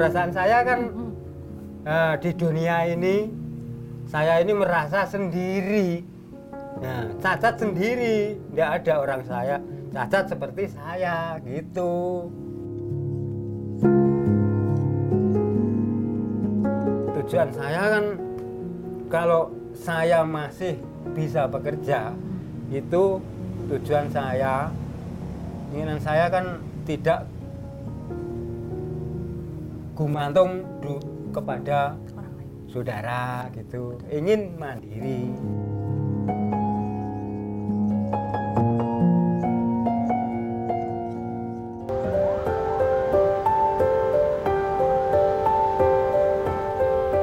perasaan 0.00 0.32
saya 0.32 0.64
kan 0.64 0.80
nah, 1.84 2.16
di 2.16 2.32
dunia 2.32 2.88
ini 2.88 3.28
saya 4.08 4.40
ini 4.40 4.56
merasa 4.56 5.04
sendiri. 5.04 6.00
Nah 6.80 7.04
cacat 7.20 7.60
sendiri. 7.60 8.40
Nggak 8.56 8.70
ada 8.80 8.94
orang 8.96 9.22
saya. 9.28 9.56
Cacat 9.92 10.24
seperti 10.32 10.72
saya 10.72 11.36
gitu. 11.44 12.26
Tujuan 17.20 17.50
saya 17.52 17.82
kan 17.92 18.04
kalau 19.12 19.52
saya 19.76 20.24
masih 20.24 20.80
bisa 21.12 21.44
bekerja 21.44 22.16
itu 22.72 23.20
tujuan 23.68 24.08
saya. 24.08 24.72
Inginan 25.76 26.00
saya 26.00 26.32
kan 26.32 26.58
tidak 26.88 27.28
gumantung 30.00 30.64
du- 30.80 30.96
kepada 31.28 31.92
Orang 32.16 32.32
lain. 32.40 32.48
saudara 32.72 33.20
gitu 33.52 34.00
ingin 34.08 34.56
mandiri 34.56 35.28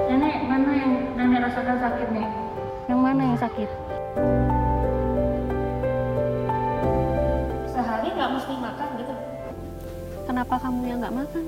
Nenek, 0.07 0.35
mana 0.47 0.69
yang 0.73 0.91
nenek 1.15 1.39
rasakan 1.49 1.77
sakit 1.79 2.07
nih? 2.15 2.27
Yang 2.87 2.99
mana 2.99 3.21
yang 3.23 3.39
sakit? 3.39 3.69
Sehari 7.67 8.07
nggak 8.09 8.31
mesti 8.31 8.53
makan 8.55 8.87
gitu. 8.97 9.13
Kenapa 10.25 10.55
kamu 10.59 10.81
yang 10.87 10.97
nggak 11.03 11.15
makan? 11.15 11.43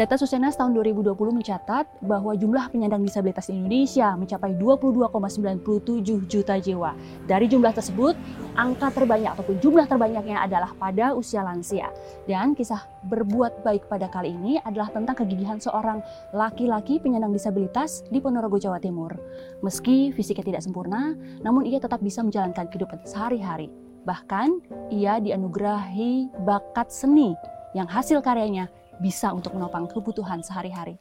Data 0.00 0.16
Susenas 0.16 0.56
tahun 0.56 0.72
2020 0.80 1.12
mencatat 1.12 1.84
bahwa 2.00 2.32
jumlah 2.32 2.72
penyandang 2.72 3.04
disabilitas 3.04 3.52
di 3.52 3.60
Indonesia 3.60 4.16
mencapai 4.16 4.56
22,97 4.56 6.24
juta 6.24 6.56
jiwa. 6.56 6.96
Dari 7.28 7.44
jumlah 7.44 7.68
tersebut, 7.68 8.16
angka 8.56 8.96
terbanyak 8.96 9.36
ataupun 9.36 9.60
jumlah 9.60 9.84
terbanyaknya 9.84 10.40
adalah 10.40 10.72
pada 10.80 11.12
usia 11.12 11.44
lansia. 11.44 11.92
Dan 12.24 12.56
kisah 12.56 12.80
berbuat 13.12 13.60
baik 13.60 13.92
pada 13.92 14.08
kali 14.08 14.32
ini 14.32 14.56
adalah 14.64 14.88
tentang 14.88 15.20
kegigihan 15.20 15.60
seorang 15.60 16.00
laki-laki 16.32 16.96
penyandang 16.96 17.36
disabilitas 17.36 18.00
di 18.08 18.24
Ponorogo, 18.24 18.56
Jawa 18.56 18.80
Timur. 18.80 19.12
Meski 19.60 20.16
fisiknya 20.16 20.56
tidak 20.56 20.64
sempurna, 20.64 21.12
namun 21.44 21.68
ia 21.68 21.76
tetap 21.76 22.00
bisa 22.00 22.24
menjalankan 22.24 22.72
kehidupan 22.72 23.04
sehari-hari. 23.04 23.68
Bahkan, 24.08 24.64
ia 24.96 25.20
dianugerahi 25.20 26.40
bakat 26.48 26.88
seni 26.88 27.36
yang 27.76 27.84
hasil 27.84 28.24
karyanya 28.24 28.66
bisa 29.00 29.32
untuk 29.32 29.56
menopang 29.56 29.88
kebutuhan 29.88 30.44
sehari-hari. 30.44 31.00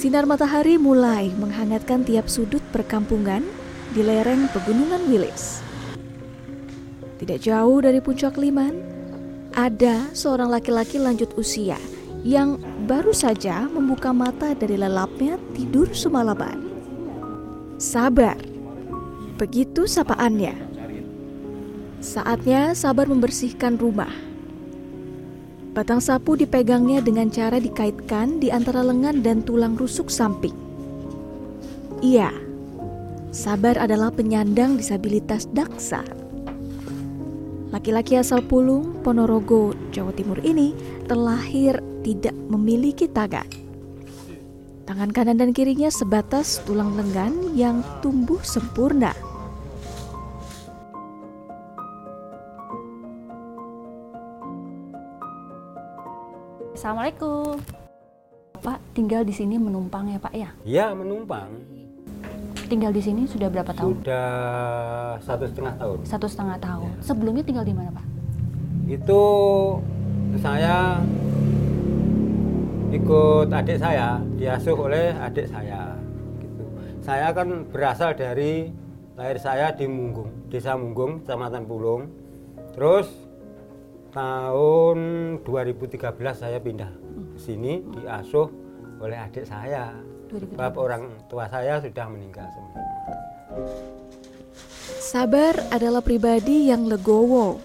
Sinar 0.00 0.24
matahari 0.24 0.80
mulai 0.80 1.28
menghangatkan 1.36 2.08
tiap 2.08 2.24
sudut 2.24 2.64
perkampungan 2.72 3.44
di 3.92 4.00
lereng 4.00 4.48
Pegunungan 4.48 5.04
Wilis. 5.12 5.60
Tidak 7.20 7.36
jauh 7.36 7.84
dari 7.84 8.00
puncak 8.00 8.40
Liman, 8.40 8.80
ada 9.52 10.08
seorang 10.16 10.48
laki-laki 10.48 10.96
lanjut 10.96 11.36
usia 11.36 11.76
yang 12.20 12.60
baru 12.84 13.16
saja 13.16 13.64
membuka 13.64 14.12
mata 14.12 14.52
dari 14.52 14.76
lelapnya 14.76 15.40
tidur 15.56 15.88
semalaman. 15.96 16.68
Sabar, 17.80 18.36
begitu 19.40 19.88
sapaannya. 19.88 20.52
Saatnya 22.00 22.76
Sabar 22.76 23.08
membersihkan 23.08 23.80
rumah. 23.80 24.12
Batang 25.70 26.02
sapu 26.02 26.34
dipegangnya 26.34 27.00
dengan 27.00 27.30
cara 27.30 27.56
dikaitkan 27.62 28.42
di 28.42 28.50
antara 28.50 28.82
lengan 28.82 29.22
dan 29.22 29.40
tulang 29.40 29.78
rusuk 29.78 30.10
samping. 30.10 30.52
Iya, 32.04 32.32
Sabar 33.30 33.78
adalah 33.78 34.10
penyandang 34.10 34.74
disabilitas 34.74 35.46
daksa. 35.54 36.02
Laki-laki 37.70 38.18
asal 38.18 38.42
Pulung, 38.42 38.98
Ponorogo, 39.06 39.70
Jawa 39.94 40.10
Timur 40.10 40.42
ini 40.42 40.74
terlahir 41.06 41.78
tidak 42.00 42.32
memiliki 42.48 43.04
tangan. 43.08 43.46
Tangan 44.88 45.10
kanan 45.14 45.38
dan 45.38 45.50
kirinya 45.54 45.86
sebatas 45.86 46.58
tulang 46.66 46.98
lengan 46.98 47.54
yang 47.54 47.84
tumbuh 48.02 48.42
sempurna. 48.42 49.14
Assalamualaikum. 56.74 57.60
Pak 58.60 58.76
tinggal 58.92 59.24
di 59.24 59.32
sini 59.32 59.56
menumpang 59.56 60.04
ya 60.12 60.18
Pak 60.20 60.34
ya? 60.36 60.50
ya 60.68 60.86
menumpang 60.92 61.48
Tinggal 62.68 62.92
di 62.92 63.00
sini 63.00 63.24
sudah 63.24 63.48
berapa 63.48 63.72
tahun? 63.72 64.04
sudah 64.04 64.28
satu 65.24 65.44
setengah 65.48 65.74
tahun 65.80 65.98
Satu 66.04 66.26
setengah 66.28 66.56
tahun. 66.60 66.90
Sebelumnya 67.00 67.40
tinggal 67.40 67.64
di 67.64 67.72
mana 67.72 67.88
Pak? 67.88 68.04
itu 68.90 69.22
saya 70.42 70.98
ikut 72.90 73.46
adik 73.54 73.78
saya 73.78 74.18
diasuh 74.34 74.74
oleh 74.74 75.14
adik 75.14 75.46
saya 75.46 75.94
gitu. 76.42 76.66
saya 76.98 77.30
kan 77.30 77.62
berasal 77.70 78.18
dari 78.18 78.66
lahir 79.14 79.38
saya 79.38 79.70
di 79.70 79.86
Munggung 79.86 80.50
desa 80.50 80.74
Munggung 80.74 81.22
kecamatan 81.22 81.70
Pulung 81.70 82.10
terus 82.74 83.06
tahun 84.10 84.98
2013 85.46 86.02
saya 86.34 86.58
pindah 86.58 86.90
ke 87.34 87.38
sini 87.38 87.78
diasuh 87.94 88.50
oleh 88.98 89.22
adik 89.22 89.46
saya 89.46 89.94
2013. 90.34 90.50
sebab 90.50 90.72
orang 90.74 91.02
tua 91.30 91.46
saya 91.46 91.78
sudah 91.78 92.06
meninggal 92.10 92.50
semua 92.50 92.82
Sabar 95.00 95.58
adalah 95.74 96.06
pribadi 96.06 96.70
yang 96.70 96.86
legowo. 96.86 97.58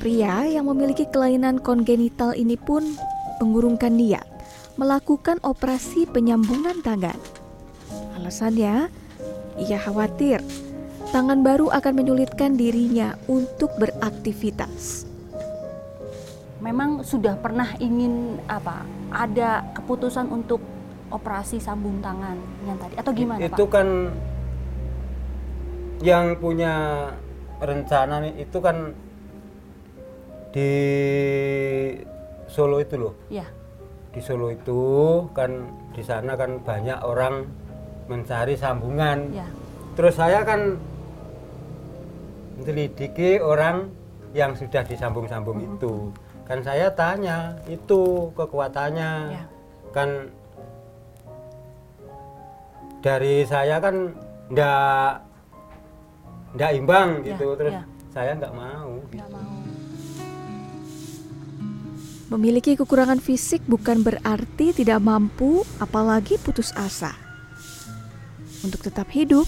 Pria 0.00 0.48
yang 0.48 0.64
memiliki 0.64 1.04
kelainan 1.04 1.60
kongenital 1.60 2.32
ini 2.32 2.56
pun 2.56 2.88
mengurungkan 3.36 3.92
niat 3.92 4.33
melakukan 4.74 5.38
operasi 5.42 6.06
penyambungan 6.10 6.82
tangan. 6.82 7.18
Alasannya, 8.18 8.90
ia 9.60 9.78
khawatir 9.78 10.42
tangan 11.14 11.46
baru 11.46 11.70
akan 11.70 11.94
menyulitkan 11.94 12.58
dirinya 12.58 13.14
untuk 13.30 13.70
beraktivitas. 13.78 15.06
Memang 16.58 17.06
sudah 17.06 17.38
pernah 17.38 17.76
ingin 17.78 18.40
apa? 18.50 18.82
Ada 19.14 19.62
keputusan 19.78 20.26
untuk 20.32 20.58
operasi 21.14 21.62
sambung 21.62 22.02
tangan 22.02 22.34
yang 22.66 22.74
tadi 22.80 22.94
atau 22.98 23.12
gimana 23.14 23.38
itu 23.38 23.62
Pak? 23.62 23.70
kan 23.70 23.88
yang 26.02 26.34
punya 26.42 26.74
rencana 27.62 28.18
nih 28.26 28.42
itu 28.42 28.58
kan 28.58 28.90
di 30.50 30.70
Solo 32.50 32.82
itu 32.82 32.98
loh 32.98 33.14
Ya, 33.30 33.46
di 34.14 34.22
Solo 34.22 34.48
itu 34.48 34.82
kan 35.34 35.50
di 35.90 36.00
sana 36.00 36.38
kan 36.38 36.62
banyak 36.62 37.02
orang 37.02 37.50
mencari 38.06 38.54
sambungan 38.54 39.34
ya. 39.34 39.46
terus 39.98 40.14
saya 40.14 40.46
kan 40.46 40.78
menyelidiki 42.54 43.42
orang 43.42 43.90
yang 44.30 44.54
sudah 44.54 44.86
disambung-sambung 44.86 45.58
itu 45.58 46.14
kan 46.46 46.62
saya 46.62 46.86
tanya 46.92 47.58
itu 47.66 48.30
kekuatannya 48.32 49.12
Ya. 49.34 49.44
kan 49.90 50.30
dari 53.00 53.42
saya 53.44 53.78
kan 53.78 54.14
ndak 54.48 55.22
ndak 56.54 56.70
imbang 56.72 57.08
Ya, 57.20 57.34
gitu 57.34 57.56
terus 57.56 57.74
ya. 57.74 57.82
saya 58.10 58.30
nggak 58.36 58.54
mau 58.54 58.92
Nggak 59.10 59.28
mau. 59.28 59.53
Memiliki 62.34 62.74
kekurangan 62.74 63.22
fisik 63.22 63.62
bukan 63.70 64.02
berarti 64.02 64.74
tidak 64.74 64.98
mampu, 64.98 65.62
apalagi 65.78 66.34
putus 66.42 66.74
asa. 66.74 67.14
Untuk 68.66 68.82
tetap 68.82 69.06
hidup, 69.14 69.46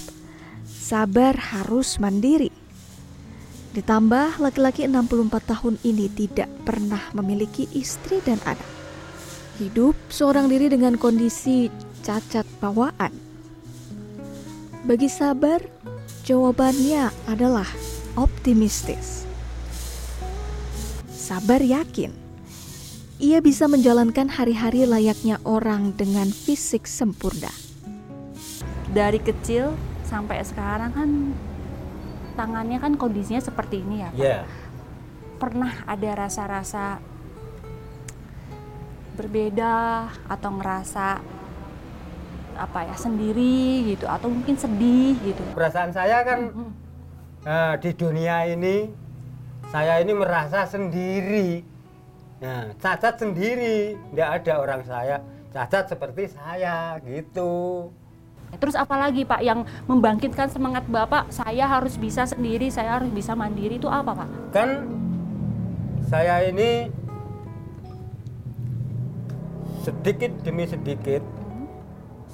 sabar 0.62 1.35
harus 1.35 1.99
mandiri. 1.99 2.55
Ditambah 3.75 4.38
laki-laki 4.38 4.87
64 4.87 5.35
tahun 5.50 5.75
ini 5.83 6.06
tidak 6.15 6.47
pernah 6.62 7.03
memiliki 7.11 7.67
istri 7.75 8.23
dan 8.23 8.38
anak. 8.47 8.71
Hidup 9.59 9.99
seorang 10.06 10.47
diri 10.47 10.71
dengan 10.71 10.94
kondisi 10.94 11.67
cacat 12.06 12.47
bawaan. 12.62 13.11
Bagi 14.87 15.11
Sabar, 15.11 15.59
jawabannya 16.23 17.11
adalah 17.27 17.67
optimistis. 18.15 19.27
Sabar 21.11 21.59
yakin 21.59 22.25
ia 23.17 23.41
bisa 23.41 23.65
menjalankan 23.65 24.29
hari-hari 24.29 24.85
layaknya 24.85 25.41
orang 25.43 25.97
dengan 25.97 26.29
fisik 26.29 26.85
sempurna. 26.85 27.49
Dari 28.93 29.21
kecil 29.21 29.73
sampai 30.05 30.45
sekarang 30.45 30.93
kan 30.93 31.11
tangannya 32.37 32.77
kan 32.77 32.95
kondisinya 32.95 33.41
seperti 33.41 33.81
ini 33.81 34.05
ya. 34.05 34.11
Pak. 34.13 34.21
Ya, 34.21 34.39
Pernah 35.37 35.85
ada 35.85 36.11
rasa-rasa 36.17 37.01
berbeda 39.17 39.75
atau 40.29 40.51
ngerasa 40.53 41.21
apa 42.57 42.81
ya 42.85 42.97
sendiri 42.97 43.85
gitu 43.87 44.09
atau 44.09 44.33
mungkin 44.33 44.57
sedih 44.57 45.12
gitu. 45.21 45.45
perasaan 45.53 45.93
saya 45.93 46.25
kan 46.25 46.53
Mhm. 46.53 46.69
eh, 47.45 47.75
di 47.81 47.91
dunia 47.93 48.45
ini 48.47 48.89
saya 49.69 50.01
ini 50.01 50.12
merasa 50.12 50.65
sendiri. 50.65 51.75
Nah, 52.37 52.69
cacat 52.77 53.17
sendiri, 53.17 53.97
tidak 54.12 54.29
ada 54.43 54.53
orang 54.61 54.83
saya. 54.85 55.17
Cacat 55.56 55.88
seperti 55.88 56.29
saya 56.29 57.00
gitu. 57.00 57.88
Terus 58.61 58.77
apalagi 58.77 59.25
Pak 59.25 59.41
yang 59.43 59.65
membangkitkan 59.88 60.53
semangat 60.53 60.85
Bapak, 60.87 61.33
saya 61.33 61.65
harus 61.67 61.97
bisa 61.97 62.29
sendiri, 62.29 62.69
saya 62.69 63.00
harus 63.00 63.09
bisa 63.11 63.33
mandiri 63.33 63.81
itu 63.81 63.88
apa 63.88 64.12
Pak? 64.12 64.29
Kan 64.53 64.85
saya 66.06 66.44
ini 66.47 66.93
sedikit 69.83 70.33
demi 70.43 70.67
sedikit 70.67 71.23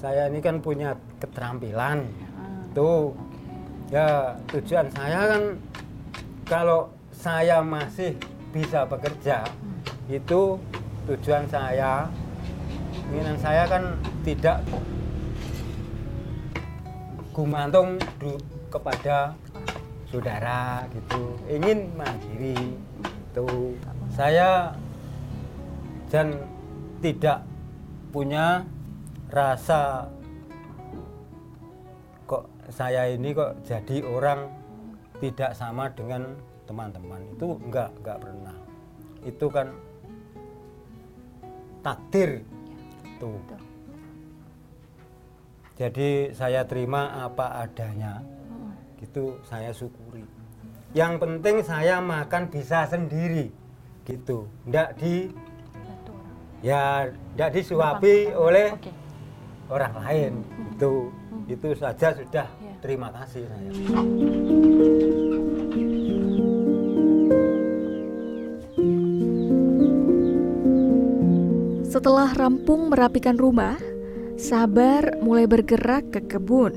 saya 0.03 0.27
ini 0.27 0.43
kan 0.43 0.59
punya 0.59 0.99
keterampilan. 1.23 2.03
Tuh. 2.75 3.15
Ya 3.93 4.35
tujuan 4.51 4.89
saya 4.91 5.21
kan 5.31 5.43
kalau 6.49 6.91
saya 7.13 7.63
masih 7.63 8.19
bisa 8.51 8.89
bekerja 8.89 9.45
itu 10.11 10.59
tujuan 11.07 11.47
saya. 11.47 12.07
Keinginan 13.11 13.37
saya 13.37 13.69
kan 13.69 13.99
tidak 14.25 14.65
gumantung 17.33 18.01
kepada 18.73 19.37
saudara 20.09 20.85
gitu. 20.93 21.37
Ingin 21.49 21.93
mandiri 21.97 22.77
itu 23.09 23.49
saya 24.13 24.77
dan 26.13 26.37
tidak 27.01 27.41
punya 28.13 28.65
rasa 29.33 30.05
kok 32.29 32.45
saya 32.69 33.09
ini 33.09 33.33
kok 33.33 33.57
jadi 33.65 34.05
orang 34.05 34.53
tidak 35.25 35.57
sama 35.57 35.89
dengan 35.97 36.37
teman-teman. 36.69 37.21
Itu 37.33 37.57
enggak 37.65 37.89
enggak 38.01 38.19
pernah. 38.21 38.57
Itu 39.25 39.49
kan 39.49 39.73
takdir. 41.83 42.47
Tuh. 43.19 43.39
Jadi 45.77 46.31
saya 46.33 46.63
terima 46.65 47.27
apa 47.27 47.67
adanya. 47.67 48.23
Gitu 49.03 49.43
saya 49.51 49.75
syukuri. 49.75 50.25
Yang 50.95 51.13
penting 51.19 51.57
saya 51.67 51.99
makan 51.99 52.49
bisa 52.49 52.87
sendiri. 52.87 53.51
Gitu. 54.07 54.47
Enggak 54.67 54.99
di 54.99 55.31
ya 56.63 57.11
enggak 57.35 57.51
disuapi 57.59 58.31
oleh 58.33 58.79
orang 59.67 59.95
lain. 60.07 60.33
Itu 60.75 61.11
itu 61.51 61.75
saja 61.75 62.15
sudah. 62.15 62.47
Ya. 62.47 62.73
terima 62.83 63.15
kasih 63.15 63.47
saya 63.47 63.71
Setelah 71.93 72.33
rampung 72.33 72.89
merapikan 72.89 73.37
rumah, 73.37 73.77
Sabar 74.41 75.21
mulai 75.21 75.45
bergerak 75.45 76.09
ke 76.09 76.25
kebun. 76.25 76.73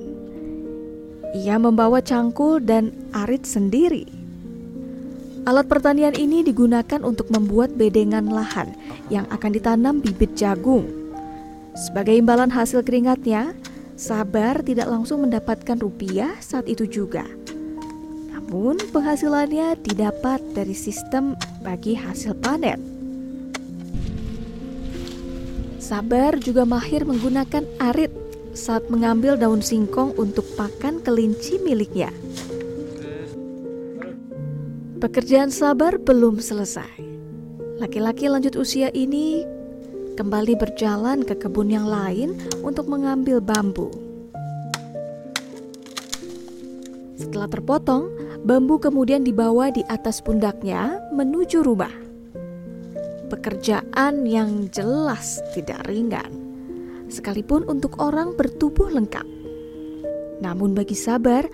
Ia 1.31 1.55
membawa 1.55 2.03
cangkul 2.03 2.59
dan 2.59 2.91
arit 3.15 3.47
sendiri. 3.47 4.03
Alat 5.47 5.71
pertanian 5.71 6.11
ini 6.19 6.43
digunakan 6.43 6.99
untuk 6.99 7.31
membuat 7.31 7.79
bedengan 7.79 8.27
lahan 8.27 8.75
yang 9.07 9.23
akan 9.31 9.55
ditanam 9.55 10.03
bibit 10.03 10.35
jagung. 10.35 10.83
Sebagai 11.79 12.19
imbalan 12.19 12.51
hasil 12.51 12.83
keringatnya, 12.83 13.55
Sabar 13.95 14.67
tidak 14.67 14.91
langsung 14.91 15.23
mendapatkan 15.23 15.79
rupiah 15.79 16.35
saat 16.43 16.67
itu 16.67 16.83
juga. 16.83 17.23
Namun 18.35 18.75
penghasilannya 18.91 19.79
didapat 19.79 20.43
dari 20.51 20.75
sistem 20.75 21.39
bagi 21.63 21.95
hasil 21.95 22.35
panen. 22.43 22.94
Sabar 25.85 26.41
juga 26.41 26.65
mahir 26.65 27.05
menggunakan 27.05 27.61
arit 27.77 28.09
saat 28.57 28.89
mengambil 28.89 29.37
daun 29.37 29.61
singkong 29.61 30.17
untuk 30.17 30.41
pakan 30.57 30.97
kelinci 30.97 31.61
miliknya. 31.61 32.09
Pekerjaan 34.97 35.53
Sabar 35.53 36.01
belum 36.01 36.41
selesai. 36.41 36.89
Laki-laki 37.77 38.25
lanjut 38.25 38.57
usia 38.57 38.89
ini 38.97 39.45
kembali 40.17 40.57
berjalan 40.57 41.21
ke 41.21 41.37
kebun 41.37 41.69
yang 41.69 41.85
lain 41.85 42.33
untuk 42.65 42.89
mengambil 42.89 43.37
bambu. 43.37 43.93
Setelah 47.13 47.45
terpotong, 47.45 48.09
bambu 48.41 48.81
kemudian 48.81 49.21
dibawa 49.21 49.69
di 49.69 49.85
atas 49.85 50.17
pundaknya 50.17 50.97
menuju 51.13 51.61
rumah 51.61 52.04
pekerjaan 53.27 54.25
yang 54.25 54.69
jelas 54.69 55.41
tidak 55.53 55.85
ringan, 55.89 56.29
sekalipun 57.11 57.65
untuk 57.65 57.97
orang 58.01 58.37
bertubuh 58.37 58.89
lengkap. 58.89 59.25
Namun 60.41 60.77
bagi 60.77 60.95
Sabar, 60.95 61.47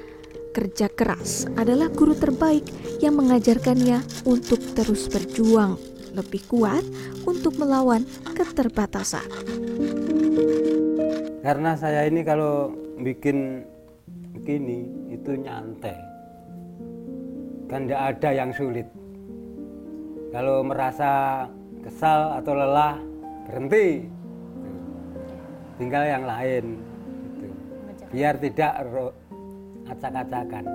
kerja 0.52 0.92
keras 0.92 1.48
adalah 1.56 1.88
guru 1.88 2.14
terbaik 2.18 2.66
yang 3.00 3.16
mengajarkannya 3.16 4.28
untuk 4.28 4.60
terus 4.76 5.08
berjuang 5.08 5.80
lebih 6.12 6.44
kuat 6.52 6.84
untuk 7.24 7.56
melawan 7.56 8.04
keterbatasan. 8.36 9.28
karena 11.42 11.74
saya 11.74 12.06
ini 12.06 12.22
kalau 12.22 12.70
bikin 13.02 13.66
begini 14.38 14.86
itu 15.10 15.34
nyantai 15.34 15.98
kan 17.66 17.90
tidak 17.90 18.02
ada 18.14 18.30
yang 18.30 18.52
sulit 18.54 18.86
kalau 20.30 20.62
merasa 20.62 21.44
kesal 21.82 22.38
atau 22.38 22.54
lelah 22.54 22.98
berhenti. 23.50 24.06
Tinggal 25.82 26.04
yang 26.06 26.24
lain 26.30 26.78
gitu. 26.78 27.46
biar 28.14 28.38
tidak 28.38 28.74
acak-acakan 29.90 30.66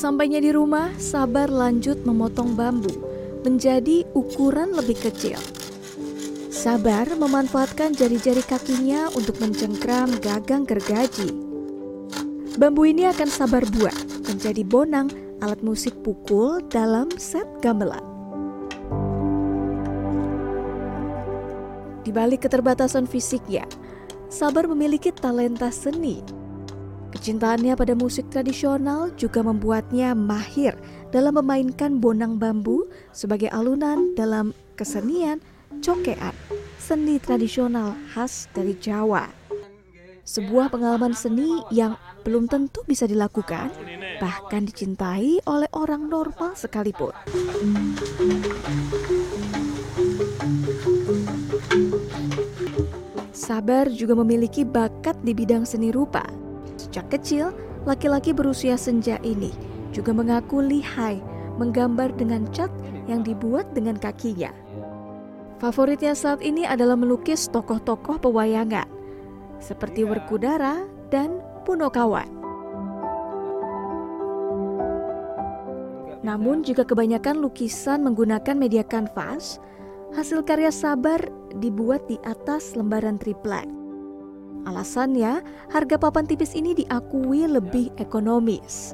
Sesampainya 0.00 0.40
di 0.40 0.48
rumah, 0.48 0.88
Sabar 0.96 1.52
lanjut 1.52 2.08
memotong 2.08 2.56
bambu 2.56 2.88
menjadi 3.44 4.08
ukuran 4.16 4.72
lebih 4.72 4.96
kecil. 4.96 5.36
Sabar 6.48 7.04
memanfaatkan 7.20 7.92
jari-jari 7.92 8.40
kakinya 8.40 9.12
untuk 9.12 9.36
mencengkram 9.44 10.08
gagang 10.24 10.64
gergaji. 10.64 11.28
Bambu 12.56 12.88
ini 12.88 13.12
akan 13.12 13.28
Sabar 13.28 13.60
buat 13.76 13.92
menjadi 14.24 14.64
bonang 14.64 15.12
alat 15.44 15.60
musik 15.60 15.92
pukul 16.00 16.64
dalam 16.72 17.12
set 17.20 17.44
gamelan. 17.60 18.00
Di 22.00 22.08
balik 22.08 22.48
keterbatasan 22.48 23.04
fisiknya, 23.04 23.68
Sabar 24.32 24.64
memiliki 24.64 25.12
talenta 25.12 25.68
seni 25.68 26.39
Kecintaannya 27.20 27.76
pada 27.76 27.92
musik 27.92 28.32
tradisional 28.32 29.12
juga 29.12 29.44
membuatnya 29.44 30.16
mahir 30.16 30.72
dalam 31.12 31.36
memainkan 31.36 32.00
bonang 32.00 32.40
bambu 32.40 32.88
sebagai 33.12 33.52
alunan 33.52 34.16
dalam 34.16 34.56
kesenian 34.72 35.36
cokean, 35.84 36.32
seni 36.80 37.20
tradisional 37.20 37.92
khas 38.16 38.48
dari 38.56 38.72
Jawa. 38.72 39.28
Sebuah 40.24 40.72
pengalaman 40.72 41.12
seni 41.12 41.60
yang 41.68 42.00
belum 42.24 42.48
tentu 42.48 42.80
bisa 42.88 43.04
dilakukan 43.04 43.68
bahkan 44.16 44.64
dicintai 44.64 45.44
oleh 45.44 45.68
orang 45.76 46.08
normal 46.08 46.56
sekalipun. 46.56 47.12
Sabar 53.36 53.92
juga 53.92 54.16
memiliki 54.16 54.64
bakat 54.64 55.20
di 55.20 55.36
bidang 55.36 55.68
seni 55.68 55.92
rupa. 55.92 56.39
Sejak 56.90 57.06
kecil, 57.22 57.54
laki-laki 57.86 58.34
berusia 58.34 58.74
senja 58.74 59.14
ini 59.22 59.54
juga 59.94 60.10
mengaku 60.10 60.58
lihai 60.58 61.22
menggambar 61.54 62.10
dengan 62.18 62.50
cat 62.50 62.66
yang 63.06 63.22
dibuat 63.22 63.70
dengan 63.78 63.94
kakinya. 63.94 64.50
Favoritnya 65.62 66.18
saat 66.18 66.42
ini 66.42 66.66
adalah 66.66 66.98
melukis 66.98 67.46
tokoh-tokoh 67.46 68.18
pewayangan 68.18 68.90
seperti 69.62 70.02
Werkudara 70.02 70.82
dan 71.14 71.38
Punokawan. 71.62 72.26
Namun 76.26 76.66
jika 76.66 76.82
kebanyakan 76.82 77.38
lukisan 77.38 78.02
menggunakan 78.02 78.58
media 78.58 78.82
kanvas, 78.82 79.62
hasil 80.10 80.42
karya 80.42 80.74
Sabar 80.74 81.22
dibuat 81.54 82.02
di 82.10 82.18
atas 82.26 82.74
lembaran 82.74 83.14
triplek. 83.14 83.79
Alasannya, 84.62 85.40
harga 85.68 85.96
papan 85.96 86.28
tipis 86.28 86.52
ini 86.52 86.76
diakui 86.76 87.48
lebih 87.48 87.90
ekonomis. 87.96 88.92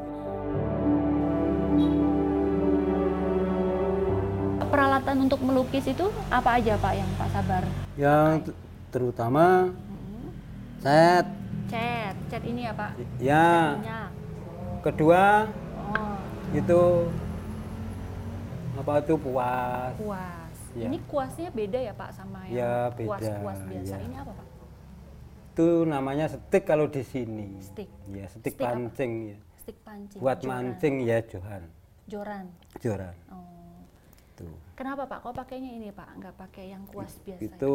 Peralatan 4.66 5.16
untuk 5.24 5.40
melukis 5.40 5.86
itu 5.88 6.04
apa 6.28 6.60
aja 6.60 6.76
Pak 6.76 6.92
yang 6.92 7.10
Pak 7.16 7.28
Sabar? 7.32 7.62
Yang 7.96 8.52
terutama 8.90 9.72
cat, 10.82 11.26
Cat, 11.66 12.14
cat 12.28 12.42
ini 12.44 12.68
ya 12.68 12.72
Pak? 12.76 12.90
ya 13.18 13.46
kedua 14.84 15.48
Oh, 15.86 16.18
itu 16.50 16.82
apa 18.76 18.92
itu 19.00 19.14
puas 19.16 19.94
kuas. 19.96 20.56
Ya. 20.76 20.86
Ini 20.92 20.98
kuasnya 21.08 21.48
beda 21.48 21.78
ya 21.80 21.92
Pak 21.96 22.10
sama 22.12 22.44
yang 22.50 22.58
Ya, 22.60 22.72
beda, 22.92 23.08
kuas-kuas 23.08 23.58
biasa. 23.64 23.94
ya. 23.96 23.98
Ini 24.02 24.16
apa 24.20 24.32
Pak? 24.34 24.46
Itu 25.56 25.88
namanya 25.88 26.28
stick 26.28 26.68
kalau 26.68 26.84
di 26.84 27.00
sini 27.00 27.56
Stick. 27.64 27.88
ya 28.06 28.28
stick, 28.28 28.52
Stick 28.52 28.54
apa? 28.60 28.76
pancing 28.76 29.12
ya 29.24 29.38
Stick 29.56 29.78
pancing. 29.80 30.20
buat 30.20 30.36
joran. 30.36 30.52
mancing 30.68 30.94
ya 31.00 31.18
johan 31.24 31.62
Joran. 32.04 32.44
joran 32.76 33.16
Oh. 33.32 33.80
tuh 34.36 34.52
Kenapa 34.76 35.08
Pak? 35.08 35.24
Kok 35.24 35.32
pakainya 35.34 35.72
ini 35.72 35.88
Pak? 35.88 36.12
Nggak 36.12 36.34
pakai 36.36 36.64
yang 36.68 36.84
kuas 36.84 37.16
biasa? 37.24 37.40
itu 37.40 37.74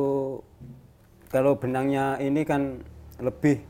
kalau 1.27 1.57
benangnya 1.57 2.21
ini 2.21 2.45
kan 2.45 2.85
lebih 3.17 3.65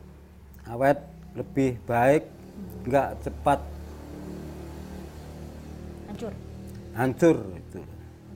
awet 0.68 1.00
lebih 1.32 1.80
baik 1.82 2.28
nggak 2.84 3.16
cepat 3.24 3.64
Hancur. 6.06 6.34
hancur 6.92 7.38
itu 7.56 7.80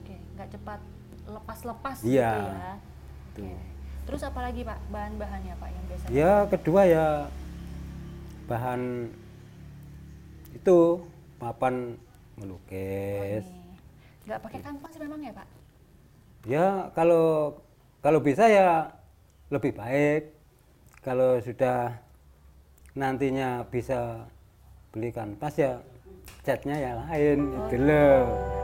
Oke, 0.00 0.16
nggak 0.34 0.48
cepat 0.50 0.80
lepas-lepas 1.28 1.96
Iya. 2.00 2.32
gitu 2.32 2.48
ya. 2.48 2.72
Oke. 3.28 3.75
Terus 4.06 4.22
apa 4.22 4.40
lagi 4.46 4.62
Pak 4.62 4.78
bahan-bahannya 4.94 5.54
Pak 5.58 5.68
yang 5.68 5.84
biasanya? 5.90 6.10
ya 6.14 6.32
kedua 6.46 6.82
ya 6.86 7.06
bahan 8.46 9.10
itu 10.54 10.78
papan 11.42 11.98
melukis. 12.38 13.42
Nggak 14.24 14.40
pakai 14.42 14.60
kanvas 14.62 14.94
memang 15.02 15.20
ya 15.20 15.34
Pak? 15.34 15.46
ya 16.46 16.94
kalau 16.94 17.58
kalau 17.98 18.22
bisa 18.22 18.46
ya 18.46 18.94
lebih 19.50 19.74
baik 19.74 20.30
kalau 21.02 21.42
sudah 21.42 21.98
nantinya 22.94 23.66
bisa 23.66 24.30
beli 24.94 25.10
kanvas 25.10 25.58
ya 25.58 25.82
catnya 26.46 26.78
ya 26.78 26.92
lain 27.02 27.50
itu 27.50 27.76
loh 27.82 28.55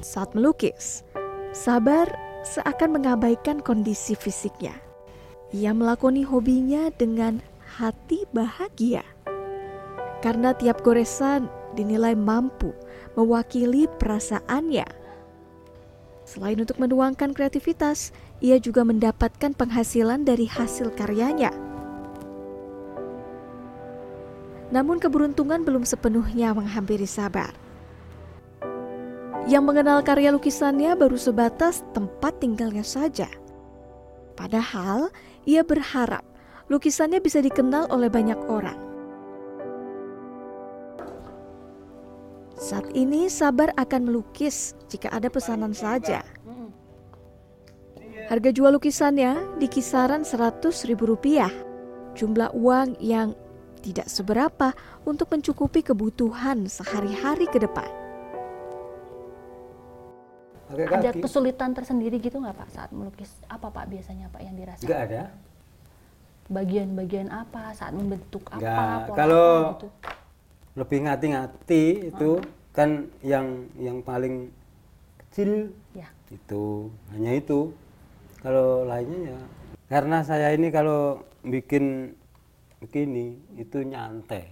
Saat 0.00 0.32
melukis, 0.32 1.04
Sabar 1.52 2.08
seakan 2.40 2.96
mengabaikan 2.96 3.60
kondisi 3.60 4.16
fisiknya. 4.16 4.72
Ia 5.52 5.76
melakoni 5.76 6.24
hobinya 6.24 6.88
dengan 6.96 7.44
hati 7.76 8.24
bahagia. 8.32 9.04
Karena 10.24 10.56
tiap 10.56 10.80
goresan 10.80 11.52
dinilai 11.76 12.16
mampu 12.16 12.72
mewakili 13.12 13.88
perasaannya. 14.00 14.88
Selain 16.24 16.56
untuk 16.62 16.78
menuangkan 16.78 17.34
kreativitas, 17.34 18.14
ia 18.38 18.56
juga 18.56 18.86
mendapatkan 18.86 19.52
penghasilan 19.52 20.24
dari 20.24 20.46
hasil 20.46 20.94
karyanya. 20.96 21.50
Namun 24.70 25.02
keberuntungan 25.02 25.66
belum 25.66 25.82
sepenuhnya 25.82 26.54
menghampiri 26.54 27.10
Sabar. 27.10 27.69
Yang 29.48 29.64
mengenal 29.64 30.04
karya 30.04 30.34
lukisannya 30.34 30.92
baru 30.98 31.16
sebatas 31.16 31.80
tempat 31.96 32.36
tinggalnya 32.40 32.84
saja. 32.84 33.28
Padahal 34.36 35.08
ia 35.48 35.64
berharap 35.64 36.24
lukisannya 36.68 37.20
bisa 37.20 37.40
dikenal 37.40 37.88
oleh 37.88 38.08
banyak 38.08 38.36
orang. 38.48 38.76
Saat 42.60 42.92
ini 42.92 43.32
Sabar 43.32 43.72
akan 43.76 44.12
melukis 44.12 44.76
jika 44.92 45.08
ada 45.08 45.32
pesanan 45.32 45.72
saja. 45.72 46.20
Harga 48.30 48.50
jual 48.54 48.70
lukisannya 48.76 49.58
di 49.58 49.66
kisaran 49.66 50.22
100 50.22 50.86
ribu 50.86 51.10
rupiah. 51.10 51.50
Jumlah 52.14 52.54
uang 52.54 53.00
yang 53.02 53.34
tidak 53.82 54.06
seberapa 54.06 54.70
untuk 55.02 55.34
mencukupi 55.34 55.82
kebutuhan 55.82 56.68
sehari-hari 56.70 57.50
ke 57.50 57.58
depan. 57.58 57.99
Pakai 60.70 60.84
Ada 60.86 61.10
kaki 61.10 61.20
kesulitan 61.20 61.70
tersendiri 61.74 62.16
gitu 62.16 62.38
nggak 62.38 62.56
Pak 62.56 62.68
saat 62.70 62.90
melukis? 62.94 63.30
Apa 63.46 63.68
Pak 63.68 63.90
biasanya 63.90 64.30
Pak 64.30 64.40
yang 64.40 64.54
dirasakan? 64.54 64.86
nggak 64.86 65.02
ada 65.10 65.22
Bagian-bagian 66.50 67.28
apa 67.30 67.70
saat 67.74 67.94
membentuk 67.94 68.42
apa? 68.50 68.58
Nggak. 68.58 68.98
pola 69.06 69.16
Kalau 69.18 69.46
apa 69.46 69.70
gitu? 69.76 69.88
lebih 70.70 70.98
ngati-ngati 71.02 71.84
itu 72.08 72.30
kan 72.70 72.90
yang 73.26 73.46
yang 73.74 73.98
paling 74.00 74.48
kecil 75.26 75.74
Ya. 75.90 76.06
itu 76.30 76.86
hanya 77.10 77.34
itu 77.34 77.74
kalau 78.38 78.86
lainnya 78.86 79.34
ya 79.34 79.40
karena 79.90 80.22
saya 80.22 80.54
ini 80.54 80.70
kalau 80.70 81.18
bikin 81.42 82.14
begini 82.78 83.34
itu 83.58 83.82
nyantai 83.82 84.46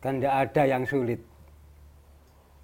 kan 0.00 0.16
tidak 0.16 0.34
ada 0.48 0.62
yang 0.64 0.88
sulit 0.88 1.20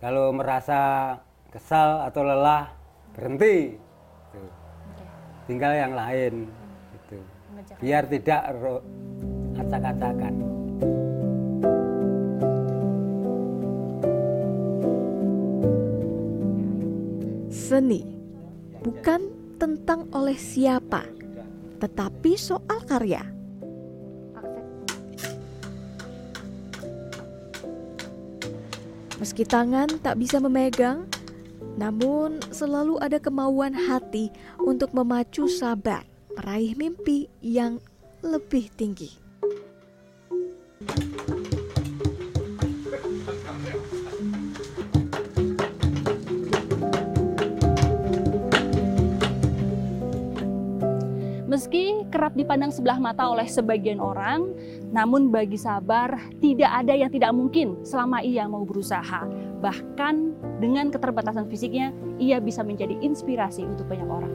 kalau 0.01 0.33
merasa 0.33 1.15
kesal 1.53 2.09
atau 2.09 2.25
lelah 2.25 2.73
berhenti 3.13 3.77
Tuh. 4.33 4.41
Oke. 4.41 5.05
tinggal 5.45 5.73
yang 5.77 5.93
lain 5.93 6.49
gitu. 6.97 7.21
Biar 7.79 8.09
tidak 8.09 8.41
acak-acakan 9.61 10.35
Seni 17.53 18.05
bukan 18.81 19.21
tentang 19.57 20.11
oleh 20.13 20.37
siapa, 20.37 21.07
tetapi 21.79 22.35
soal 22.35 22.83
karya. 22.85 23.25
Meski 29.23 29.47
tangan 29.47 30.03
tak 30.03 30.19
bisa 30.19 30.43
memegang, 30.43 31.07
namun 31.77 32.41
selalu 32.53 33.01
ada 33.01 33.17
kemauan 33.17 33.73
hati 33.73 34.29
untuk 34.61 34.93
memacu 34.93 35.49
sabar 35.49 36.05
meraih 36.37 36.73
mimpi 36.77 37.29
yang 37.45 37.77
lebih 38.25 38.73
tinggi. 38.73 39.21
Meski 51.53 52.09
kerap 52.09 52.33
dipandang 52.33 52.73
sebelah 52.73 52.97
mata 52.97 53.29
oleh 53.29 53.45
sebagian 53.45 54.01
orang, 54.01 54.57
namun 54.89 55.29
bagi 55.29 55.61
Sabar 55.61 56.17
tidak 56.41 56.73
ada 56.73 56.97
yang 56.97 57.13
tidak 57.13 57.29
mungkin 57.37 57.77
selama 57.85 58.25
ia 58.25 58.49
mau 58.49 58.65
berusaha. 58.65 59.52
Bahkan 59.63 60.15
dengan 60.59 60.91
keterbatasan 60.91 61.47
fisiknya, 61.47 61.95
ia 62.19 62.43
bisa 62.43 62.67
menjadi 62.67 62.99
inspirasi 62.99 63.63
untuk 63.63 63.87
banyak 63.87 64.09
orang. 64.11 64.33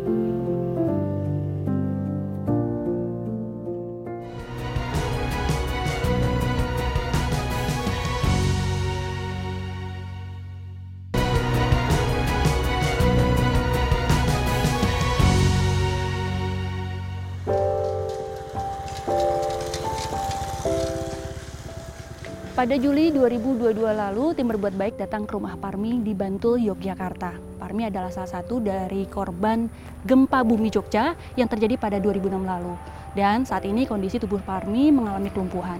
Pada 22.57 22.73
Juli 22.73 23.13
2022 23.13 23.85
lalu, 23.85 24.33
tim 24.33 24.49
berbuat 24.49 24.73
baik 24.73 24.97
datang 24.97 25.29
ke 25.29 25.37
rumah 25.37 25.53
Parmi 25.61 26.01
di 26.01 26.17
Bantul, 26.17 26.57
Yogyakarta. 26.57 27.37
Parmi 27.61 27.85
adalah 27.85 28.09
salah 28.09 28.41
satu 28.41 28.57
dari 28.57 29.05
korban 29.05 29.69
gempa 30.01 30.41
bumi 30.41 30.73
Jogja 30.73 31.13
yang 31.37 31.45
terjadi 31.45 31.77
pada 31.77 32.01
2006 32.01 32.33
lalu. 32.33 32.73
Dan 33.13 33.45
saat 33.45 33.61
ini 33.61 33.85
kondisi 33.85 34.17
tubuh 34.17 34.41
Parmi 34.41 34.89
mengalami 34.89 35.29
kelumpuhan. 35.29 35.77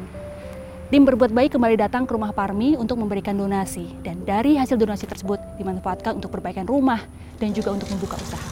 Tim 0.94 1.02
berbuat 1.02 1.34
baik 1.34 1.58
kembali 1.58 1.82
datang 1.82 2.06
ke 2.06 2.14
rumah 2.14 2.30
Parmi 2.30 2.78
untuk 2.78 3.02
memberikan 3.02 3.34
donasi. 3.34 3.90
Dan 4.06 4.22
dari 4.22 4.62
hasil 4.62 4.78
donasi 4.78 5.10
tersebut 5.10 5.42
dimanfaatkan 5.58 6.22
untuk 6.22 6.30
perbaikan 6.30 6.70
rumah 6.70 7.02
dan 7.42 7.58
juga 7.58 7.74
untuk 7.74 7.90
membuka 7.90 8.22
usaha. 8.22 8.46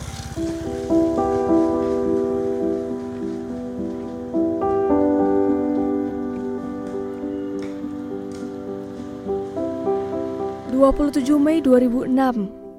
27 10.85 11.41
Mei 11.41 11.65
2006, 11.65 12.13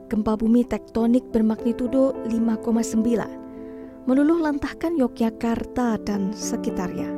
gempa 0.06 0.38
bumi 0.38 0.62
tektonik 0.62 1.26
bermagnitudo 1.34 2.14
5,9 2.30 4.06
meluluh 4.06 4.38
lantahkan 4.46 4.94
Yogyakarta 4.94 5.98
dan 6.06 6.30
sekitarnya. 6.30 7.10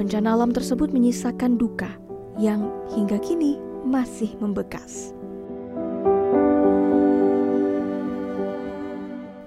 Bencana 0.00 0.32
alam 0.32 0.48
tersebut 0.48 0.96
menyisakan 0.96 1.60
duka 1.60 1.92
yang 2.40 2.72
hingga 2.96 3.20
kini 3.20 3.60
masih 3.84 4.32
membekas. 4.40 5.12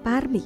Parmi 0.06 0.46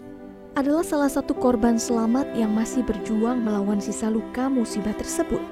adalah 0.55 0.87
salah 0.87 1.11
satu 1.11 1.35
korban 1.35 1.75
selamat 1.75 2.39
yang 2.39 2.55
masih 2.55 2.87
berjuang 2.87 3.43
melawan 3.43 3.83
sisa 3.83 4.07
luka 4.07 4.47
musibah 4.47 4.95
tersebut. 4.95 5.43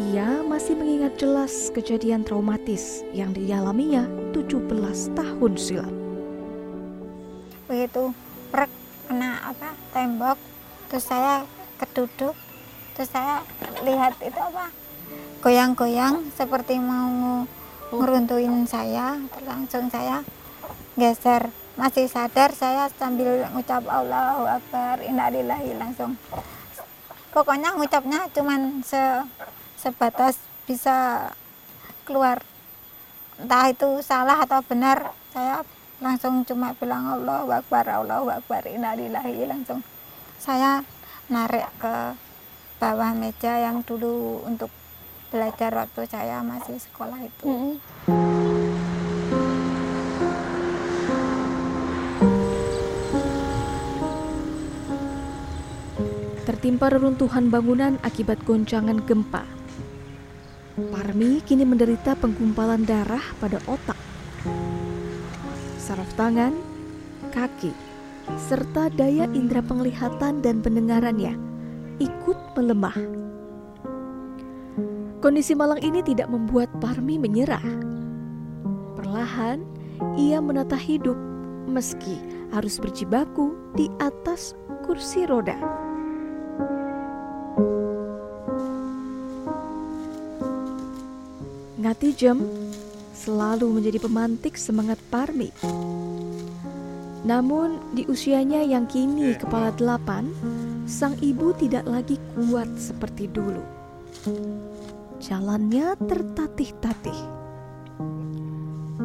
Ia 0.00 0.40
masih 0.48 0.80
mengingat 0.80 1.20
jelas 1.20 1.68
kejadian 1.76 2.24
traumatis 2.24 3.04
yang 3.12 3.36
dialaminya 3.36 4.08
17 4.32 4.64
tahun 5.12 5.52
silam. 5.60 5.92
Begitu 7.68 8.08
prek 8.48 8.72
kena 9.04 9.44
apa 9.44 9.76
tembok, 9.92 10.40
terus 10.88 11.04
saya 11.04 11.44
keduduk, 11.76 12.32
terus 12.96 13.12
saya 13.12 13.44
lihat 13.84 14.16
itu 14.24 14.40
apa 14.40 14.72
goyang-goyang 15.44 16.32
seperti 16.32 16.80
mau 16.80 17.44
ngeruntuhin 17.92 18.64
saya, 18.64 19.20
langsung 19.44 19.92
saya 19.92 20.24
geser 20.96 21.52
masih 21.76 22.08
sadar 22.08 22.56
saya 22.56 22.88
sambil 22.96 23.44
ngucap 23.52 23.84
Allahu 23.84 24.48
Akbar 24.48 25.04
innalillahi 25.04 25.76
langsung 25.76 26.16
pokoknya 27.32 27.72
ngucapnya 27.78 28.26
cuman 28.34 28.82
se 28.84 29.00
sebatas 29.80 30.36
bisa 30.68 31.32
keluar 32.04 32.44
entah 33.40 33.72
itu 33.72 34.04
salah 34.04 34.44
atau 34.44 34.60
benar 34.60 35.16
saya 35.32 35.64
langsung 36.04 36.44
cuma 36.44 36.76
bilang 36.76 37.08
Allah 37.08 37.64
Akbar 37.64 37.88
Allah 37.88 38.20
Akbar 38.36 38.68
innalillahi 38.68 39.48
langsung 39.48 39.80
saya 40.36 40.84
narik 41.32 41.68
ke 41.80 42.16
bawah 42.76 43.12
meja 43.16 43.60
yang 43.60 43.80
dulu 43.84 44.44
untuk 44.44 44.68
belajar 45.30 45.70
waktu 45.76 46.08
saya 46.10 46.42
masih 46.42 46.80
sekolah 46.80 47.20
itu. 47.22 47.44
Mm 47.46 47.56
-hmm. 47.60 47.74
Tertimpa 56.48 56.90
reruntuhan 56.90 57.46
bangunan 57.46 58.00
akibat 58.02 58.42
goncangan 58.42 58.98
gempa 59.06 59.59
Parmi 60.88 61.44
kini 61.44 61.68
menderita 61.68 62.16
penggumpalan 62.16 62.88
darah 62.88 63.20
pada 63.36 63.60
otak, 63.68 64.00
saraf 65.76 66.08
tangan, 66.16 66.56
kaki, 67.28 67.76
serta 68.48 68.88
daya 68.96 69.28
indera 69.36 69.60
penglihatan 69.60 70.40
dan 70.40 70.64
pendengarannya 70.64 71.36
ikut 72.00 72.38
melemah. 72.56 72.96
Kondisi 75.20 75.52
malang 75.52 75.84
ini 75.84 76.00
tidak 76.00 76.32
membuat 76.32 76.72
Parmi 76.80 77.20
menyerah. 77.20 77.60
Perlahan, 78.96 79.60
ia 80.16 80.40
menata 80.40 80.80
hidup 80.80 81.18
meski 81.68 82.16
harus 82.56 82.80
berjibaku 82.80 83.52
di 83.76 83.92
atas 84.00 84.56
kursi 84.88 85.28
roda. 85.28 85.60
Ngati 91.80 92.12
Jem 92.12 92.44
selalu 93.16 93.80
menjadi 93.80 94.04
pemantik 94.04 94.60
semangat 94.60 95.00
Parmi. 95.08 95.48
Namun 97.24 97.96
di 97.96 98.04
usianya 98.04 98.60
yang 98.60 98.84
kini 98.84 99.32
kepala 99.40 99.72
delapan, 99.72 100.28
sang 100.84 101.16
ibu 101.24 101.56
tidak 101.56 101.88
lagi 101.88 102.20
kuat 102.36 102.68
seperti 102.76 103.32
dulu. 103.32 103.64
Jalannya 105.24 105.96
tertatih-tatih. 106.04 107.20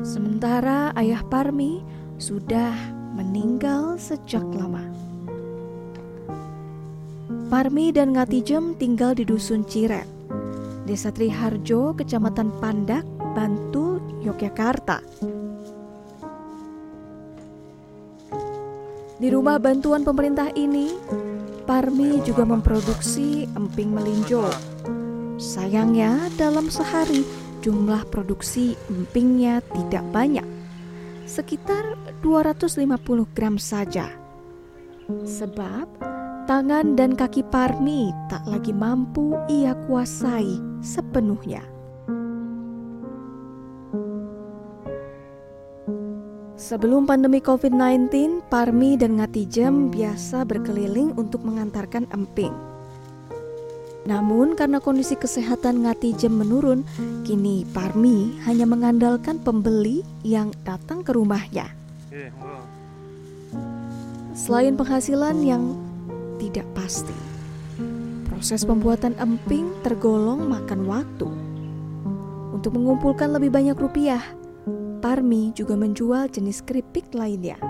Sementara 0.04 0.92
ayah 1.00 1.24
Parmi 1.32 1.80
sudah 2.20 2.76
meninggal 3.16 3.96
sejak 3.96 4.44
lama. 4.52 4.84
Parmi 7.48 7.96
dan 7.96 8.20
Ngatijem 8.20 8.76
tinggal 8.76 9.16
di 9.16 9.24
dusun 9.24 9.64
Ciret 9.64 10.14
Desa 10.86 11.10
Triharjo, 11.10 11.98
Kecamatan 11.98 12.62
Pandak, 12.62 13.02
Bantul, 13.34 13.98
Yogyakarta. 14.21 15.02
Di 19.17 19.28
rumah 19.34 19.58
bantuan 19.58 20.06
pemerintah 20.06 20.54
ini, 20.54 20.93
Parmi 21.65 22.21
juga 22.21 22.45
memproduksi 22.45 23.50
emping 23.58 23.98
melinjo. 23.98 24.45
Sayangnya, 25.41 26.30
dalam 26.38 26.69
sehari 26.69 27.26
jumlah 27.65 28.06
produksi 28.13 28.78
empingnya 28.86 29.65
tidak 29.74 30.06
banyak, 30.13 30.45
sekitar 31.26 31.98
250 32.21 33.26
gram 33.34 33.58
saja. 33.58 34.13
Sebab 35.10 36.14
Tangan 36.45 36.93
dan 36.93 37.17
kaki 37.17 37.41
Parmi 37.49 38.13
tak 38.29 38.45
lagi 38.45 38.69
mampu 38.69 39.34
ia 39.49 39.73
kuasai 39.89 40.62
sepenuhnya. 40.77 41.65
Sebelum 46.53 47.10
pandemi 47.10 47.41
COVID-19, 47.41 48.45
Parmi 48.45 48.93
dan 48.93 49.17
Ngatijem 49.17 49.89
biasa 49.89 50.45
berkeliling 50.45 51.17
untuk 51.17 51.41
mengantarkan 51.41 52.05
emping. 52.13 52.53
Namun 54.05 54.53
karena 54.53 54.77
kondisi 54.77 55.17
kesehatan 55.17 55.81
Ngatijem 55.81 56.29
menurun, 56.29 56.86
kini 57.25 57.65
Parmi 57.73 58.38
hanya 58.45 58.69
mengandalkan 58.69 59.41
pembeli 59.41 60.05
yang 60.21 60.53
datang 60.62 61.01
ke 61.01 61.10
rumahnya. 61.10 61.73
Selain 64.38 64.77
penghasilan 64.77 65.41
yang 65.41 65.85
tidak 66.38 66.67
pasti. 66.76 67.15
Proses 68.28 68.67
pembuatan 68.67 69.15
emping 69.15 69.71
tergolong 69.82 70.45
makan 70.48 70.86
waktu. 70.86 71.30
Untuk 72.56 72.76
mengumpulkan 72.76 73.36
lebih 73.36 73.52
banyak 73.52 73.78
rupiah, 73.78 74.24
Parmi 75.06 75.54
juga 75.54 75.78
menjual 75.78 76.34
jenis 76.34 76.65
keripik 76.65 77.13
lainnya. 77.13 77.62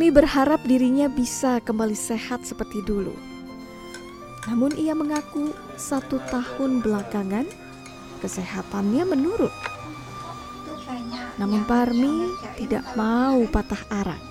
Parmi 0.00 0.16
berharap 0.16 0.64
dirinya 0.64 1.12
bisa 1.12 1.60
kembali 1.60 1.92
sehat 1.92 2.48
seperti 2.48 2.80
dulu. 2.88 3.12
Namun 4.48 4.72
ia 4.80 4.96
mengaku 4.96 5.52
satu 5.76 6.16
tahun 6.32 6.80
belakangan 6.80 7.44
kesehatannya 8.24 9.04
menurun. 9.04 9.52
Namun 11.36 11.68
Parmi 11.68 12.32
tidak 12.56 12.80
mau 12.96 13.44
patah 13.52 13.84
arang. 13.92 14.24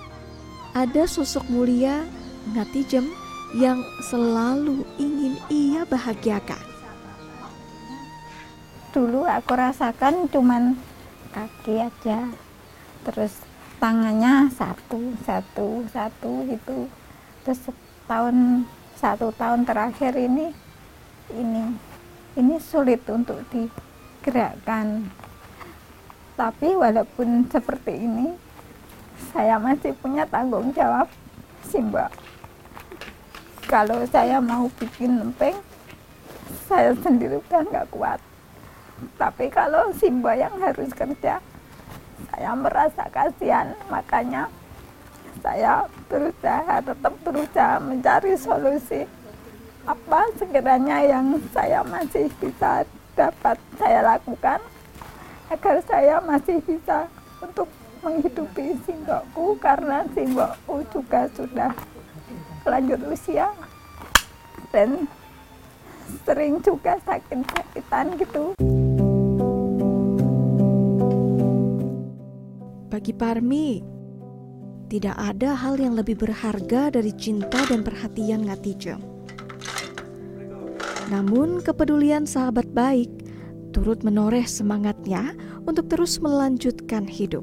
Ada 0.74 1.06
sosok 1.06 1.46
mulia 1.46 2.02
Ngatijem 2.50 3.06
yang 3.54 3.78
selalu 4.10 4.82
ingin 4.98 5.38
ia 5.46 5.86
bahagiakan. 5.86 6.66
Dulu 8.90 9.22
aku 9.22 9.54
rasakan 9.54 10.26
cuman 10.34 10.74
kaki 11.30 11.78
aja, 11.78 12.26
terus 13.06 13.49
tangannya 13.80 14.52
satu 14.52 15.16
satu 15.24 15.88
satu 15.88 16.44
gitu. 16.44 16.86
Terus 17.42 17.72
tahun 18.04 18.68
satu 19.00 19.32
tahun 19.34 19.64
terakhir 19.64 20.12
ini 20.20 20.52
ini 21.32 21.72
ini 22.36 22.54
sulit 22.60 23.00
untuk 23.08 23.40
digerakkan. 23.48 25.08
Tapi 26.36 26.76
walaupun 26.76 27.48
seperti 27.48 27.96
ini 27.96 28.36
saya 29.32 29.56
masih 29.56 29.96
punya 29.96 30.28
tanggung 30.28 30.70
jawab 30.76 31.08
sih 31.64 31.80
mbak. 31.80 32.12
Kalau 33.64 34.04
saya 34.12 34.44
mau 34.44 34.68
bikin 34.76 35.16
lempeng 35.24 35.56
saya 36.68 36.92
sendiri 37.00 37.40
udah 37.40 37.64
nggak 37.64 37.88
kuat. 37.88 38.20
Tapi 39.16 39.48
kalau 39.48 39.88
Simba 39.96 40.36
yang 40.36 40.52
harus 40.60 40.92
kerja 40.92 41.40
saya 42.28 42.52
merasa 42.52 43.04
kasihan. 43.08 43.72
Makanya 43.88 44.52
saya 45.40 45.88
berusaha 46.10 46.84
tetap 46.84 47.14
berusaha 47.24 47.80
mencari 47.80 48.34
solusi. 48.36 49.08
Apa 49.88 50.28
sekiranya 50.36 51.00
yang 51.00 51.40
saya 51.56 51.80
masih 51.80 52.28
bisa 52.36 52.84
dapat 53.16 53.56
saya 53.80 54.04
lakukan 54.04 54.60
agar 55.48 55.76
saya 55.88 56.20
masih 56.20 56.60
bisa 56.62 57.08
untuk 57.40 57.66
menghidupi 58.04 58.76
simbokku? 58.84 59.56
Karena 59.58 60.04
simbokku 60.12 60.84
juga 60.92 61.24
sudah 61.32 61.72
lanjut 62.68 63.00
usia 63.08 63.48
dan 64.70 65.08
sering 66.26 66.60
juga 66.60 66.98
sakit-sakitan 67.06 68.18
gitu. 68.20 68.54
Bagi 73.00 73.16
Parmi, 73.16 73.80
tidak 74.92 75.16
ada 75.16 75.56
hal 75.56 75.80
yang 75.80 75.96
lebih 75.96 76.20
berharga 76.20 76.92
dari 76.92 77.16
cinta 77.16 77.64
dan 77.64 77.80
perhatian 77.80 78.44
Ngatijem. 78.44 79.00
Namun 81.08 81.64
kepedulian 81.64 82.28
sahabat 82.28 82.68
baik 82.76 83.08
turut 83.72 84.04
menoreh 84.04 84.44
semangatnya 84.44 85.32
untuk 85.64 85.88
terus 85.88 86.20
melanjutkan 86.20 87.08
hidup. 87.08 87.40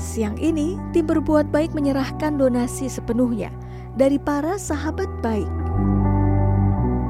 Siang 0.00 0.40
ini, 0.40 0.80
tim 0.96 1.04
berbuat 1.04 1.52
baik 1.52 1.76
menyerahkan 1.76 2.40
donasi 2.40 2.88
sepenuhnya 2.88 3.52
dari 3.98 4.14
para 4.22 4.54
sahabat 4.54 5.10
baik. 5.18 5.50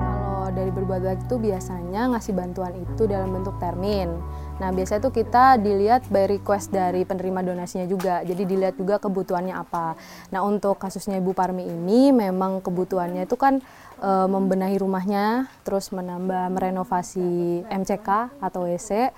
Kalau 0.01 0.49
dari 0.57 0.73
berbuat 0.73 1.05
baik 1.05 1.21
itu 1.29 1.37
biasanya 1.37 2.09
ngasih 2.17 2.33
bantuan 2.33 2.73
itu 2.81 3.05
dalam 3.05 3.29
bentuk 3.37 3.61
termin. 3.61 4.09
Nah 4.57 4.73
biasanya 4.73 5.05
itu 5.05 5.13
kita 5.13 5.61
dilihat 5.61 6.09
by 6.09 6.41
request 6.41 6.73
dari 6.73 7.05
penerima 7.05 7.45
donasinya 7.45 7.85
juga. 7.85 8.25
Jadi 8.25 8.43
dilihat 8.49 8.81
juga 8.81 8.97
kebutuhannya 8.97 9.53
apa. 9.53 10.01
Nah 10.33 10.41
untuk 10.41 10.81
kasusnya 10.81 11.21
Ibu 11.21 11.37
Parmi 11.37 11.69
ini 11.69 12.09
memang 12.09 12.65
kebutuhannya 12.65 13.29
itu 13.29 13.37
kan 13.37 13.61
e, 14.01 14.11
membenahi 14.25 14.81
rumahnya, 14.81 15.53
terus 15.69 15.93
menambah 15.93 16.57
merenovasi 16.57 17.69
MCK 17.69 18.41
atau 18.41 18.65
WC 18.65 19.13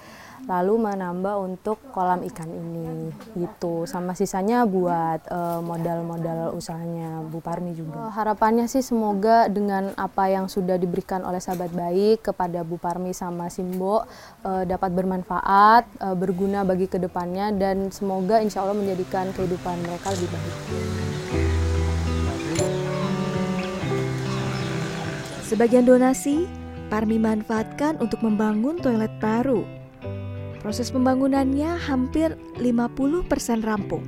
lalu 0.50 0.90
menambah 0.90 1.38
untuk 1.38 1.78
kolam 1.94 2.26
ikan 2.26 2.50
ini 2.50 3.14
gitu. 3.38 3.86
Sama 3.86 4.18
sisanya 4.18 4.66
buat 4.66 5.22
uh, 5.30 5.62
modal-modal 5.62 6.58
usahanya 6.58 7.22
Bu 7.30 7.38
Parmi 7.38 7.70
juga. 7.78 7.94
Uh, 7.94 8.10
harapannya 8.10 8.66
sih 8.66 8.82
semoga 8.82 9.46
dengan 9.46 9.94
apa 9.94 10.26
yang 10.26 10.50
sudah 10.50 10.74
diberikan 10.74 11.22
oleh 11.22 11.38
sahabat 11.38 11.70
baik 11.70 12.26
kepada 12.34 12.66
Bu 12.66 12.82
Parmi 12.82 13.14
sama 13.14 13.46
Simbo 13.46 14.02
uh, 14.42 14.66
dapat 14.66 14.90
bermanfaat 14.90 15.86
uh, 16.02 16.16
berguna 16.18 16.66
bagi 16.66 16.90
ke 16.90 16.98
depannya 16.98 17.54
dan 17.54 17.94
semoga 17.94 18.42
insya 18.42 18.66
Allah 18.66 18.74
menjadikan 18.74 19.30
kehidupan 19.30 19.78
mereka 19.86 20.10
lebih 20.10 20.28
baik. 20.34 20.54
Sebagian 25.46 25.86
donasi 25.86 26.46
Parmi 26.90 27.22
manfaatkan 27.22 28.02
untuk 28.02 28.22
membangun 28.26 28.78
toilet 28.82 29.14
baru 29.22 29.79
Proses 30.60 30.92
pembangunannya 30.92 31.80
hampir 31.88 32.36
50% 32.60 33.64
rampung. 33.64 34.04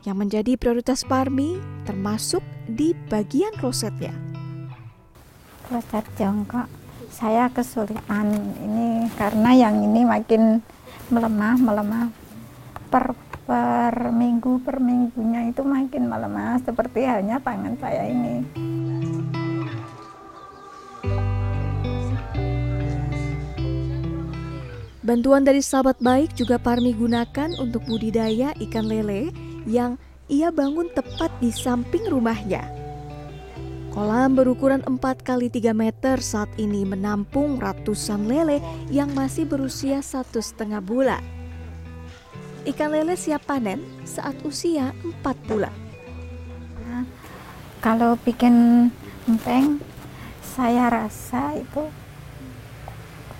Yang 0.00 0.16
menjadi 0.16 0.52
prioritas 0.56 1.04
Parmi 1.04 1.60
termasuk 1.84 2.40
di 2.64 2.96
bagian 3.12 3.52
klosetnya. 3.60 4.16
Kloset 5.68 6.08
jongkok 6.16 6.64
saya 7.12 7.52
kesulitan 7.52 8.32
ini 8.64 9.12
karena 9.20 9.52
yang 9.52 9.76
ini 9.84 10.08
makin 10.08 10.64
melemah 11.12 11.54
melemah 11.60 12.04
per 12.88 13.12
per 13.44 14.10
minggu 14.10 14.64
per 14.64 14.80
minggunya 14.80 15.52
itu 15.52 15.62
makin 15.62 16.10
melemah 16.10 16.64
seperti 16.64 17.04
halnya 17.04 17.38
tangan 17.44 17.76
saya 17.76 18.08
ini. 18.08 18.65
Bantuan 25.06 25.46
dari 25.46 25.62
sahabat 25.62 26.02
baik 26.02 26.34
juga 26.34 26.58
Parmi 26.58 26.90
gunakan 26.90 27.54
untuk 27.62 27.86
budidaya 27.86 28.50
ikan 28.58 28.90
lele 28.90 29.30
yang 29.62 29.94
ia 30.26 30.50
bangun 30.50 30.90
tepat 30.90 31.30
di 31.38 31.54
samping 31.54 32.10
rumahnya. 32.10 32.66
Kolam 33.94 34.34
berukuran 34.34 34.82
4 34.82 34.98
kali 35.22 35.46
3 35.46 35.70
meter 35.78 36.18
saat 36.18 36.50
ini 36.58 36.82
menampung 36.82 37.62
ratusan 37.62 38.26
lele 38.26 38.58
yang 38.90 39.14
masih 39.14 39.46
berusia 39.46 40.02
satu 40.02 40.42
setengah 40.42 40.82
bulan. 40.82 41.22
Ikan 42.66 42.90
lele 42.90 43.14
siap 43.14 43.46
panen 43.46 43.78
saat 44.02 44.34
usia 44.42 44.90
4 45.22 45.22
bulan. 45.46 45.70
Kalau 47.78 48.18
bikin 48.26 48.90
empeng, 49.30 49.78
saya 50.42 50.90
rasa 50.90 51.54
itu 51.62 51.86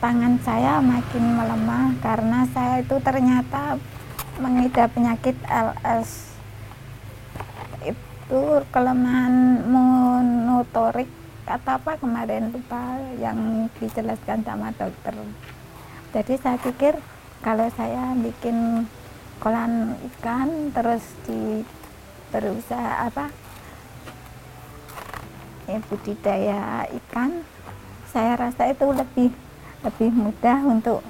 tangan 0.07 0.39
saya 0.47 0.79
makin 0.79 1.35
melemah 1.35 1.91
karena 1.99 2.47
saya 2.55 2.79
itu 2.79 2.95
ternyata 3.03 3.75
mengidap 4.39 4.95
penyakit 4.95 5.35
LS 5.51 6.31
itu 7.83 8.43
kelemahan 8.71 9.67
motorik 10.47 11.11
kata 11.43 11.83
apa 11.83 11.99
kemarin 11.99 12.55
lupa 12.55 13.03
yang 13.19 13.67
dijelaskan 13.83 14.47
sama 14.47 14.71
dokter. 14.79 15.11
Jadi 16.15 16.39
saya 16.39 16.55
pikir 16.63 16.95
kalau 17.43 17.67
saya 17.75 18.15
bikin 18.15 18.87
kolam 19.43 19.99
ikan 20.15 20.71
terus 20.71 21.03
di 21.27 21.67
berusaha 22.31 23.11
apa 23.11 23.35
ya 25.67 25.83
budidaya 25.91 26.87
ikan 26.95 27.43
saya 28.07 28.39
rasa 28.39 28.71
itu 28.71 28.87
lebih 28.95 29.35
lebih 29.85 30.13
mudah 30.13 30.61
untuk 30.65 31.01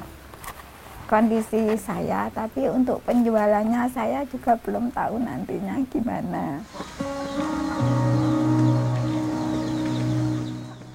kondisi 1.06 1.78
saya 1.78 2.26
tapi 2.34 2.66
untuk 2.66 2.98
penjualannya 3.06 3.86
saya 3.94 4.26
juga 4.26 4.58
belum 4.58 4.90
tahu 4.90 5.22
nantinya 5.22 5.78
gimana 5.86 6.62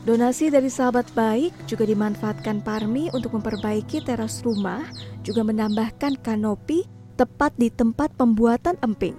Donasi 0.02 0.50
dari 0.50 0.66
sahabat 0.66 1.14
baik 1.14 1.54
juga 1.70 1.86
dimanfaatkan 1.86 2.66
Parmi 2.66 3.14
untuk 3.14 3.38
memperbaiki 3.38 4.02
teras 4.02 4.42
rumah, 4.42 4.82
juga 5.22 5.46
menambahkan 5.46 6.18
kanopi 6.26 6.90
tepat 7.22 7.54
di 7.54 7.70
tempat 7.70 8.10
pembuatan 8.18 8.82
emping. 8.82 9.14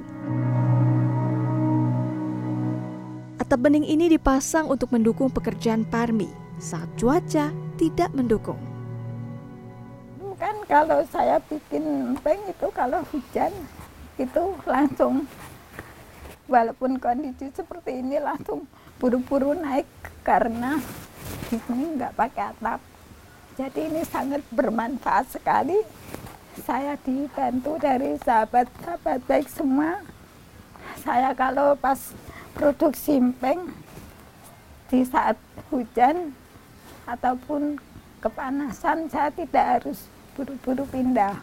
Atap 3.38 3.62
bening 3.62 3.86
ini 3.86 4.10
dipasang 4.10 4.66
untuk 4.66 4.90
mendukung 4.90 5.30
pekerjaan 5.30 5.86
Parmi 5.86 6.26
saat 6.58 6.90
cuaca 6.98 7.54
tidak 7.82 8.14
mendukung. 8.14 8.62
Kan 10.38 10.54
kalau 10.70 11.02
saya 11.10 11.42
bikin 11.50 12.14
empeng 12.14 12.38
itu 12.46 12.66
kalau 12.70 13.02
hujan 13.10 13.50
itu 14.14 14.42
langsung 14.62 15.26
walaupun 16.46 17.02
kondisi 17.02 17.50
seperti 17.50 17.98
ini 18.02 18.22
langsung 18.22 18.70
buru-buru 19.02 19.58
naik 19.58 19.86
karena 20.22 20.78
di 21.50 21.58
sini 21.58 21.98
nggak 21.98 22.14
pakai 22.14 22.54
atap. 22.54 22.78
Jadi 23.58 23.90
ini 23.90 24.02
sangat 24.06 24.46
bermanfaat 24.54 25.34
sekali. 25.34 25.82
Saya 26.62 26.94
dibantu 27.02 27.82
dari 27.82 28.14
sahabat-sahabat 28.22 29.26
baik 29.26 29.50
semua. 29.50 29.98
Saya 31.02 31.34
kalau 31.34 31.74
pas 31.74 32.14
produksi 32.54 33.18
empeng 33.18 33.74
di 34.86 35.02
saat 35.02 35.34
hujan 35.70 36.30
ataupun 37.06 37.78
kepanasan 38.22 39.10
saya 39.10 39.30
tidak 39.34 39.82
harus 39.82 40.06
buru-buru 40.38 40.86
pindah. 40.88 41.36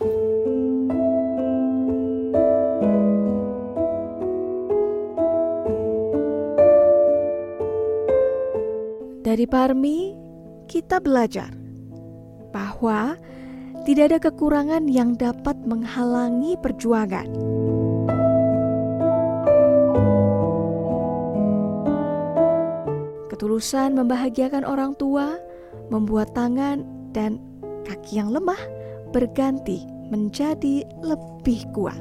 Dari 9.30 9.46
Parmi, 9.46 10.18
kita 10.66 10.98
belajar 10.98 11.54
bahwa 12.50 13.14
tidak 13.86 14.10
ada 14.10 14.20
kekurangan 14.26 14.90
yang 14.90 15.14
dapat 15.14 15.54
menghalangi 15.70 16.58
perjuangan. 16.58 17.30
Ketulusan 23.30 23.94
membahagiakan 23.94 24.66
orang 24.66 24.98
tua 24.98 25.38
membuat 25.90 26.34
tangan 26.38 26.86
dan 27.14 27.42
kaki 27.86 28.22
yang 28.22 28.30
lemah 28.30 28.60
berganti 29.10 29.86
menjadi 30.10 30.86
lebih 31.02 31.66
kuat. 31.74 31.98